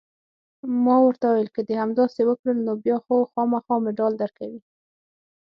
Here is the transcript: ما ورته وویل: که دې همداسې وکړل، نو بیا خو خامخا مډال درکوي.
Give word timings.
ما 0.83 0.95
ورته 1.05 1.25
وویل: 1.27 1.49
که 1.55 1.61
دې 1.67 1.75
همداسې 1.83 2.21
وکړل، 2.25 2.57
نو 2.67 2.73
بیا 2.83 2.97
خو 3.05 3.15
خامخا 3.33 3.75
مډال 3.85 4.13
درکوي. 4.21 4.59